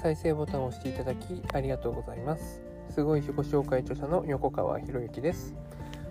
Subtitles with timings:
[0.00, 2.62] 再生ボタンを押していただきありがとうございます。
[2.88, 5.54] すごい自己紹介著者の横川博之です。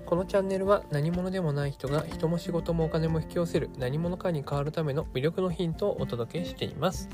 [0.06, 7.10] このチャンネルは何者でもない人が人も仕事もお金も引き寄せる何者かに変わるための魅力のヒントをお届けしています。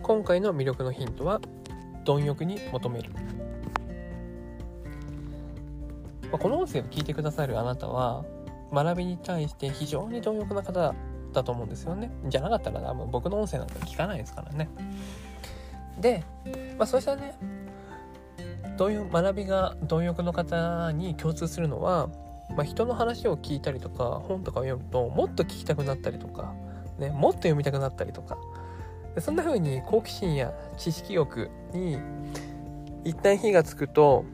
[0.00, 1.40] 今回の魅力のヒントは
[2.04, 3.10] 貪欲に求める。
[6.30, 8.24] この音声を聞いてくださるあなたは
[8.72, 10.94] 学びに対して非常に貪欲な方
[11.32, 12.12] だと思うんですよね。
[12.28, 14.68] じゃなかったら多分僕の音声なんか聞かないですからね。
[16.02, 16.24] で、
[16.76, 17.34] まあ、そうしたね
[18.76, 22.08] どういう学びが貪欲の方に共通するのは、
[22.50, 26.54] まあ、人の話を聞いたりとか本とかを読むともっと聞きたくなったりとか、
[26.98, 28.36] ね、もっと読みたくなったりとか
[29.14, 31.98] でそんな風に好奇心や知識欲に
[33.04, 34.24] 一旦火がつくと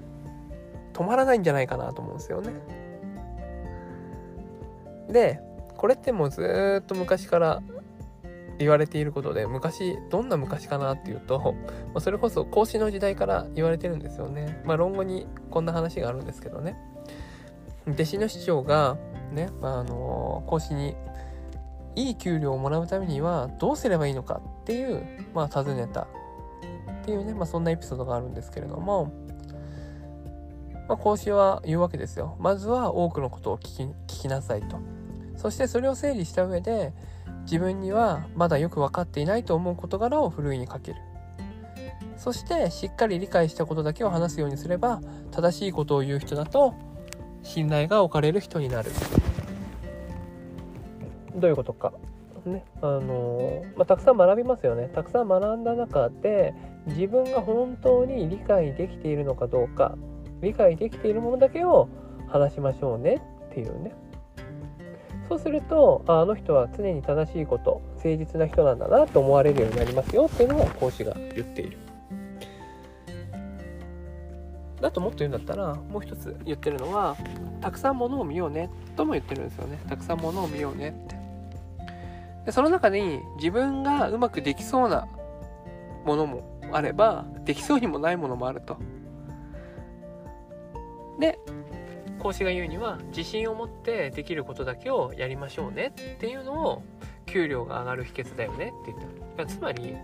[0.94, 2.52] 止まらないんじゃないかなと思うんですよね。
[5.10, 5.40] で
[5.76, 7.62] これってもうずっと昔から
[8.58, 11.54] 言われていることで昔どんな昔かなっていうと
[12.00, 14.62] それこそ孔子の時代から言われてるんですよね。
[14.64, 16.76] まあ論語にこんな話があるんですけどね
[17.86, 18.96] 弟子の師匠が
[19.32, 20.96] ね、まあ、あの孔子に
[21.94, 26.06] いい給料をもらうためにはどうすればいいのかっていう、まあ、尋ねたっ
[27.04, 29.12] ていうね、まあ、そんなエピソードがあるんですけれども、
[30.88, 32.36] まあ、孔子は言うわけですよ。
[32.38, 34.78] まずは多くのことを聞き聞きなさいと。
[35.36, 36.92] そしてそれを整理した上で
[37.50, 41.00] 自分にはまだよく分かっていないと思う事柄をふるいにかける。
[42.18, 46.74] そしてしっかり理解したことだけを話すようにすれば正しいことを言う人だと
[47.42, 48.90] 信頼が置かれる人になる。
[51.34, 51.94] どういうことか。
[52.44, 54.90] ね、あのまあ、たくさん学びますよね。
[54.94, 56.52] たくさん学んだ中で
[56.86, 59.96] 自分が本当に理解できているのかどうか
[60.42, 61.88] 理解できているものだけを
[62.28, 63.94] 話しましょうねっていうね。
[65.28, 71.78] そうするとあの人は常に正しいこと誠実な人なんだなと思われるようになりますよっていうのが講師が言っている。
[74.80, 77.16] だともっと言うんだったらもう一つ言ってるのは
[77.60, 79.78] たくさんものを見ようねとも言ってるんですよね。
[79.88, 81.18] たくさんものを見ようねって。
[82.46, 85.06] でその中に自分がうまくできそうな
[86.06, 86.42] ものも
[86.72, 88.78] あればできそうにもないものもあると。
[91.18, 91.38] で
[92.18, 96.82] 講師が言うには自信を持ってできることだけをやりましょうねっていうのを
[97.26, 99.96] 給料が上がる秘訣だよねって言ってるつまり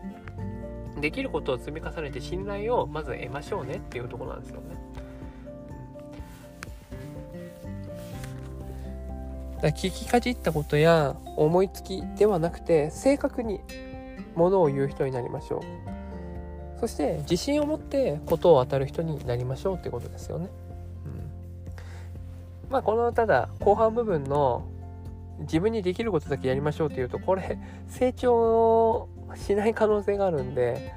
[1.00, 4.76] できることを積み重ねて信頼をまず得ましょうねっていうところなんですよね。
[9.60, 13.60] だ聞きかじったことや思いつきではなくて正確に
[14.34, 15.60] ものを言う人になりましょう。
[16.80, 20.50] そして自信を持ってことを当たる人になりましょうってことですよね、
[22.74, 24.64] まあこのただ後半部分の
[25.42, 30.92] 自分にできることだけやりましょうっていうとこれ成長しない可能性があるんで、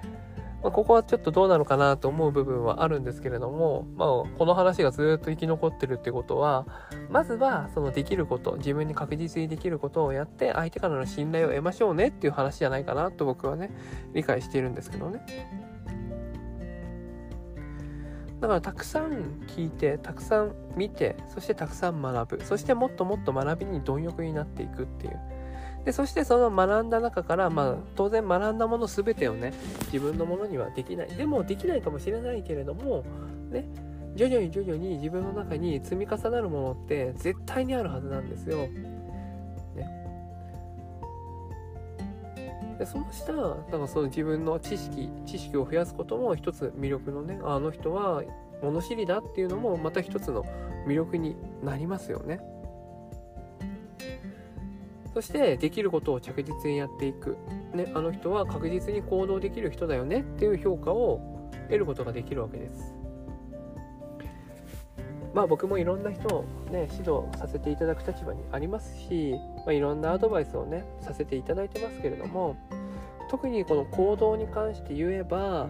[0.63, 6.65] まあ、ここはちょっとどうなのかなと思う部分はあるんですけれども、まあ、この話がずっと生き残ってるってことは
[7.11, 13.69] まずはそのできること自分に確実にできることをやって相手からの信頼を得ましょうねっていう話じゃないかなと僕はね
[14.15, 15.66] 理解しているんですけどね。
[18.39, 22.45] だからたくさん聞いてたくさん見てそしてたくさん学ぶ。
[22.45, 25.19] そしてもっともっと学びに貪欲になっていくっていう。
[25.85, 29.53] でそしてその学んだ中から、まあ、当然学んだもの全てをね
[29.85, 31.07] 自分のものにはできない。
[31.07, 33.03] でもできないかもしれないけれども
[33.49, 33.67] ね
[34.15, 38.67] 徐々に徐々に自分の中に積み重なるものって絶対にあるはずなんですよ。
[42.77, 48.23] でそうしただかその自分の知識知識を増やすことも一つ魅力のねあの人は
[48.61, 50.45] 物知りだっていうのもまた一つの
[50.87, 52.39] 魅力になりますよね。
[55.13, 57.37] そしてできることを着実にやっていく、
[57.73, 62.96] ね、あの人は確実に行動できる人だよねっていう評価を得ることができるわけです。
[65.37, 72.57] まあ僕もいろんな人をね指導させていただく立場にありますし、まあ、いろんなアドバイスをねさせていただいてますけれども
[73.29, 75.67] 特にこの行動に関して言えば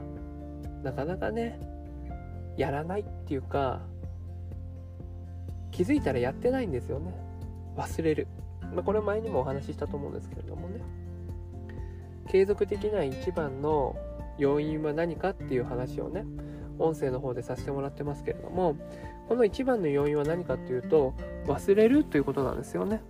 [0.83, 1.59] なかなかね
[2.55, 3.81] やらないっていうか
[5.71, 7.13] 気づいたらやってないんですよね。
[7.75, 8.27] 忘れる。
[8.73, 10.79] まあ、これ前にもお話ししたと思うんですけれどもね。
[12.29, 13.97] 継続的な一番の
[14.37, 16.23] 要因は何かっていう話をね
[16.79, 18.75] 音声の方でさせてもらってますけれども
[19.27, 21.13] この一番の要因は何かっていうと
[21.45, 23.01] 忘れるということなんですよね。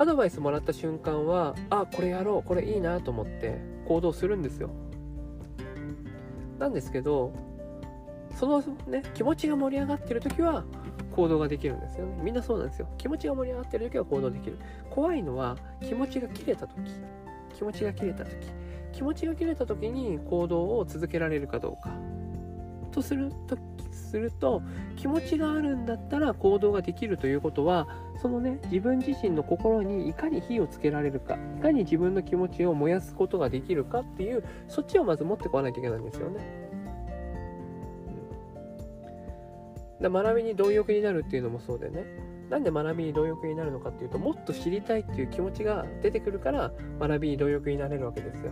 [0.00, 3.58] アドバイスもらった瞬間はあこれやろうこれいいなと思って
[3.88, 4.70] 行動するんですよ。
[6.58, 7.32] なんですけど
[8.36, 10.64] そのね気持ちが盛り上がってる時は
[11.16, 12.20] 行動ができるんですよね。
[12.22, 12.88] みんなそうなんですよ。
[12.96, 14.58] 気持ちが盛り上がってる時は行動できる。
[14.88, 16.74] 怖いのは気持ちが切れた時。
[17.56, 18.36] 気持ちが切れた時。
[18.98, 21.92] 気持ちが切れた時に行動を続けられるかどうか
[22.90, 23.56] とすると
[23.92, 24.60] すると
[24.96, 27.86] 気持ちがあるんだったら行動ができるということは
[28.20, 36.40] そのね自分自身の心にいかに火をつけられるかいかに自分の気持ちを燃やすことができるかっていうそっちをまず持ってこないといけないんですよね。
[40.00, 42.04] うん、学びに貪欲になるっていうのもそうでね
[42.50, 48.50] なんで学びに貪欲になるのかっていうともっと知りたいっていう気持ちが出てくるから学びに貪欲になれるわけですよ。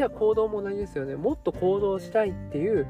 [0.00, 1.14] じゃあ行動も同じですよね。
[1.14, 2.86] もっと行動したいっていう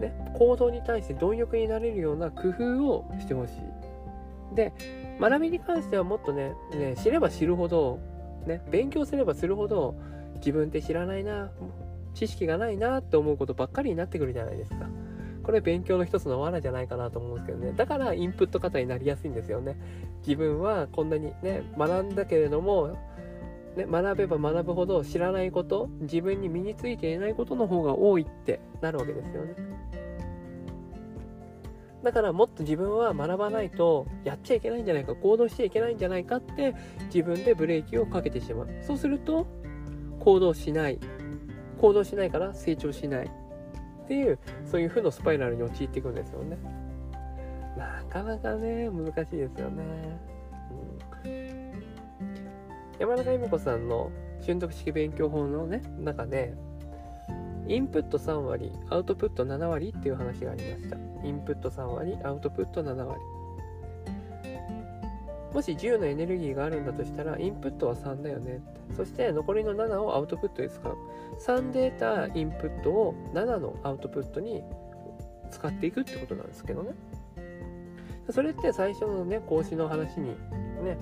[0.00, 4.54] ね、行動に対して貪欲になれるような工夫をしてほしい。
[4.56, 4.72] で、
[5.20, 7.98] 学びに関してはもっとね、ね知れば知るほど、
[8.46, 9.94] ね、勉強すればするほど、
[10.36, 11.50] 自分って知らないな、
[12.14, 14.86] 知識がないなって思うことばっかりになってくるじゃないですか。
[15.42, 17.74] これ勉強の一つの罠じゃないかなと思うんですけどね。
[17.76, 19.76] だからインプット型になりやすいんですよね。
[20.26, 22.96] 自分はこんなにね、学んだけれども、
[23.78, 29.54] ね、学べば学ぶほど知らないこと自分に身についていないことの方が多いってなるわけですよね。
[32.02, 36.74] だからもっと自分は学ばないとやっちゃいけないんじゃないか行動しちゃいけないんじゃないかって
[37.06, 38.68] 自分でブレーキをかけてしまう。
[38.82, 39.46] そうすると
[40.18, 40.98] 行動しない。
[41.80, 43.26] 行動しないから成長しない。
[43.26, 46.58] っていうそういう負のスパイラルに陥っていくんですよね。
[47.76, 49.84] なかなかね難しいですよね、
[52.98, 54.10] 山中由美子さんの
[54.40, 56.54] 瞬読式勉強法のね中で
[57.68, 60.96] インプット3割アウトプット7割っていう話がありました。
[61.24, 63.20] インプット3割アウトプット7割。
[65.52, 68.60] もし10のエネルギーがあるんだとしたらインプットは3だよね
[68.94, 70.96] そして残りの7をアウトプットで使う。
[71.40, 74.62] 3で得たインプットを7のアウトプットに
[75.50, 76.90] 使っていくってことなんですけどね。
[78.30, 80.28] それって最初のね講師の話に
[80.82, 80.98] ね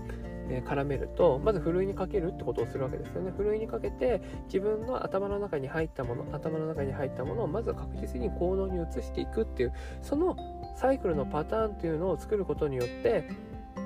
[0.49, 3.33] え絡めるとまずふるいにかけるってことをするわけですよね。
[3.37, 9.73] ふるいにかけて自分の頭の中に入ったもの頭の中に入ったものをまず確実に行動に移していくっていう
[10.03, 10.37] その
[10.77, 13.29] サイクルのパターンっていうのを作ることによって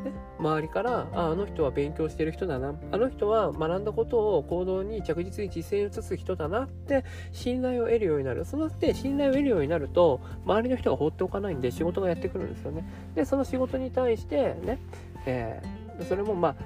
[0.05, 8.45] ね、周りからああの人は勉強してる人だなあの人は学んだことを行動に着実に実践に移す人だなって信頼を得るようになる。
[8.45, 12.85] そうやって信頼を得るようになると周りの人が放っておかないんで仕事がやってくるんですよね。
[13.15, 14.79] でその仕事に対してね、
[15.27, 16.57] えーそれもまあ、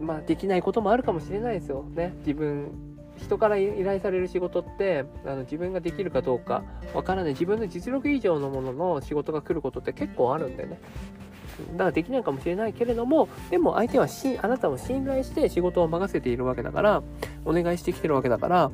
[0.00, 1.84] まあ、できないこともあるかもしれないですよ。
[1.94, 2.14] ね。
[2.18, 2.70] 自分、
[3.16, 6.62] 人から依頼される仕事ってあの自分ができるかどうか
[6.94, 7.32] わからない。
[7.32, 10.80] 自分の実力以上のものの仕事が来ることって結構あるんでね。
[11.72, 17.02] だからできないかもしれないけれどもでも相手はしあなたを信頼して仕事を任せているわけだから
[17.44, 18.70] お願いしてきてるわけだから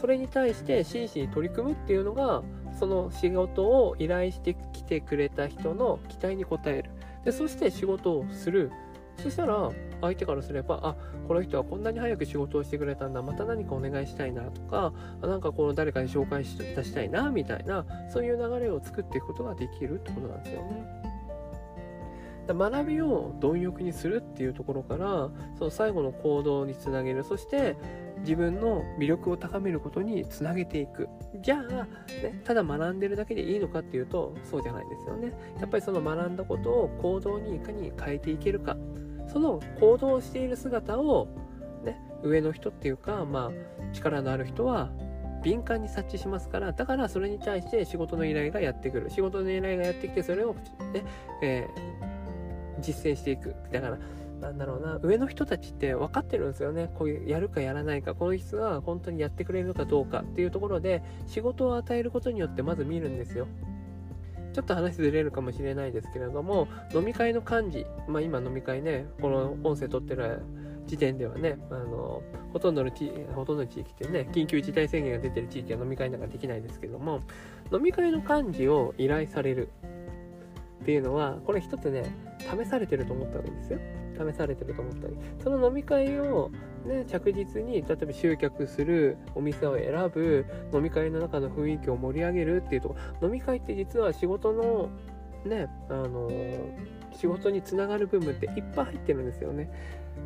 [0.00, 2.42] それに対して真摯に取り組むっていうのが
[2.78, 6.90] その仕事を依頼してきてくれた人の期待に応える。
[7.26, 8.70] でそして仕事をする。
[9.22, 9.70] そしたら
[10.02, 10.94] 相手からすればあ
[11.26, 13.20] この人はこんなに早く仕事をしてくれたんだ。
[13.20, 14.92] また何かお願いしたいなとか
[15.22, 20.86] あなんかこの誰かに紹介したしたいなみたいなそういう流れを作っていくことができるってことなんですよね。
[22.48, 27.24] 学びを貪欲にするっていうところからその最後の行動につなげる。
[27.24, 27.74] そして
[28.26, 31.08] 自分の魅力を高めることにつなげていく。
[31.40, 35.32] じゃあ、ね、ただ学んでるだけでいいのかっていうとそうじゃないですよね。
[35.60, 38.76] やっぱりその学んだことを行動にいかに変えていけるか。
[39.28, 41.28] その行動している姿を、
[41.84, 44.90] ね、上の人っていうか、まあ、力のある人は
[45.42, 49.08] 敏感に察知しますからだからそれに対して仕事の依頼がやってくる。
[49.10, 50.54] 仕事の依頼がやってきてそれを、
[50.92, 51.04] ね
[51.42, 53.54] えー、実践していく。
[53.70, 53.98] だから
[54.40, 56.90] なんだろうな、上の人たちって分かってるんですよね。
[56.94, 63.46] こういうやるかやらないか、この人が本当にやってくれるかどうかっていうところで、仕事を与えることによってまず見るんですよ。
[64.52, 70.40] ちょっと話ずれるかもしれないですけれども、飲み会の幹事、まあ今飲み会ね、この音声撮ってる
[70.86, 77.20] 時点ではね、あの、ほとんどの地、ほとんどの地域ってね、緊急事態宣言が出てる地域は飲み会なんかできないですけども、
[77.72, 79.68] 飲み会の幹事を依頼される
[80.86, 82.04] っていうのは、これ一つね、
[82.38, 83.80] 試されてると思った方がいいんですよ。
[84.16, 86.50] 試されてると思ったりその飲み会を、
[86.86, 94.88] ね、着実に例えば集客するお店を選ぶ飲み会の中の雰囲気を盛り上げるっていうとこ飲み会って実は仕事の
[95.44, 96.30] ねあの
[97.14, 99.70] 仕事につながる部分っていっぱい入ってるんですよね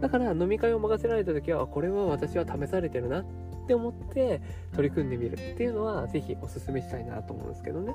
[0.01, 3.25] だから飲み会を任せられた時はこれは私は試されてるなっ
[3.67, 4.41] て思って
[4.77, 7.93] 取り組んでみるっていうのは是非おすすめしたいなと思うんですけどね。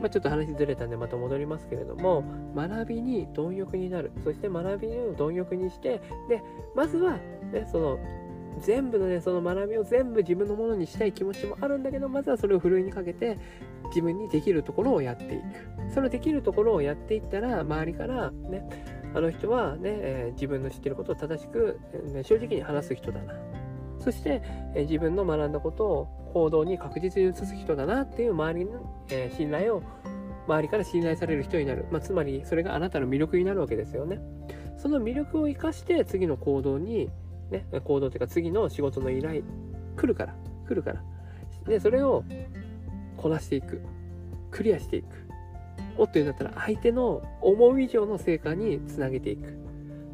[0.00, 2.24] まあ、ちょっと話ずれたんでまた戻りますけれども
[2.54, 4.12] 学びに貪欲になる。
[4.24, 6.42] そして学びを貪欲にしてで
[6.74, 7.18] まずは、
[7.52, 7.98] ね、その
[8.60, 13.38] 全部のねその学びを全部自分のものにしたい気持ちもあるんだけどまずはそれをふるいにかけて
[13.88, 15.92] 自分にできるところをやっていく。
[15.92, 18.68] そのできるところをやっていったら周りからね
[19.14, 21.80] あの人はね、えー、自分の知ってることを正しく、
[22.12, 23.34] ね、正直に話す人だな。
[24.08, 24.40] そして、
[24.74, 29.82] え、自分の学んだことを行動に確実に移す人だなっていう周りの、え、信頼を
[30.46, 34.18] 周りから信頼される人になる、まあ、つまりそれがあなたの魅力になるわけですよね。
[34.78, 37.10] その魅力を生かして次の行動に
[37.50, 39.42] ね行動というか次の仕事の依頼
[39.96, 40.34] 来るから
[40.66, 41.02] 来るから。
[41.66, 42.24] でそれを
[43.18, 43.82] こなしていく。
[44.50, 45.08] クリアしていく。
[45.98, 49.52] おっというんだったら相手の思う以上の成果につなげていく。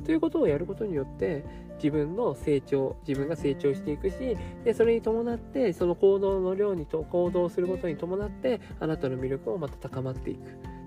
[0.05, 1.45] ということをやることによって
[1.77, 10.41] 自分の成長自分が成長していくしでそれに伴ってその行動の量にと行動することに伴ってあなたの魅力もまた高まっていく。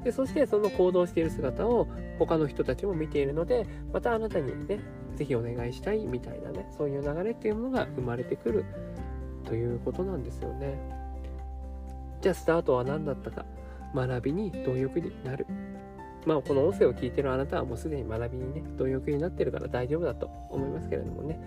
[0.03, 1.87] でそしてその行動している姿を
[2.19, 4.79] 他の人たちも見ているのでまたあなたにね
[5.15, 8.65] 是非お願いしたいみたいなねそういう流れっていうものが生まれてくる
[9.43, 10.79] ということなんですよね。
[12.21, 13.45] じゃあスタートは何だったか。
[13.95, 15.47] 学びに貪欲になる。
[16.27, 21.39] まあこの音声を聞いてるあなたはもうすでに学びにね貪欲になってるから大丈夫だと思いますけれどもね。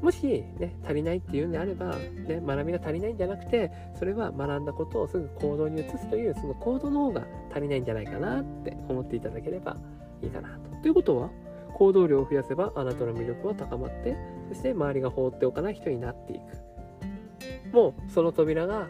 [0.00, 0.26] もし
[0.58, 9.76] ね足りないっていうんであれば、ね、学びが足りないんじゃなくてそれは学んだことをすぐ行動に移すというその行動の方が足りないんじゃないかなって思っていただければ
[10.22, 10.70] いいかなと。
[10.82, 11.30] ということは
[11.74, 14.16] 行動量を増やせばあなたの魅力は高まって
[14.48, 17.76] そして周りが放っておかない人になっていく。
[17.76, 18.88] もうその扉が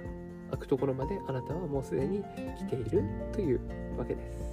[0.51, 2.23] 開くところまであなたはもうすでに
[2.57, 3.61] 来ているという
[3.99, 4.52] わけです。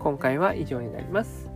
[0.00, 1.50] 今回は以上になります。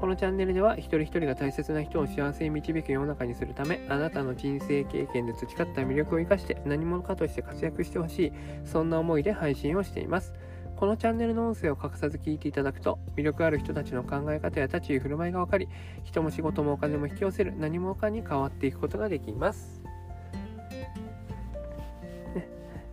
[0.00, 8.32] このチャンネルでは一人一人が大切な人を幸せに導く世の中にするためあなたの人生経験で培った魅力を生かして何者かとして活躍してほしい
[8.64, 10.32] そんな思いで配信をしています
[10.74, 15.68] このチャンネルの音声を欠かさず聞いていただくと魅力ある人たちの考え方や立ち居振る舞いが分かり
[16.02, 19.79] 人も仕事もお金も引き寄せる何者かに変わっていくことができます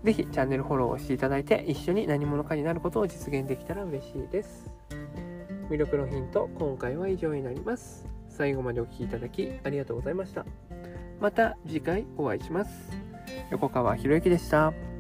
[0.04, 4.70] 是非チャンネルフォローをしていただいて一緒に何者かになることを実現できたら嬉しいです。
[5.70, 8.06] 魅力のヒント、今回は以上になります。
[8.30, 10.46] 最後までお聴きいただきありがとうございました。
[11.20, 12.72] また次回お会いします。
[13.52, 14.97] 横川博之でした。